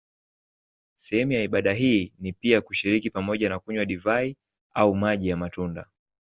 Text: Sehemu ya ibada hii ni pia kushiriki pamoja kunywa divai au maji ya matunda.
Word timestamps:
Sehemu 0.95 1.31
ya 1.31 1.41
ibada 1.43 1.73
hii 1.73 2.13
ni 2.19 2.33
pia 2.33 2.61
kushiriki 2.61 3.09
pamoja 3.09 3.59
kunywa 3.59 3.85
divai 3.85 4.35
au 4.73 4.95
maji 4.95 5.27
ya 5.29 5.37
matunda. 5.37 5.85